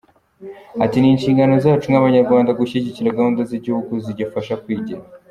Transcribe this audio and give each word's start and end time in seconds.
Ati 0.83 0.97
"Ni 0.99 1.09
inshingano 1.13 1.53
zacu 1.65 1.85
nk’Abanyarwanda 1.89 2.57
gushyigikira 2.59 3.15
gahunda 3.17 3.41
z’igihugu 3.49 3.93
zigifasha 4.05 4.53
kwigira. 4.63 5.01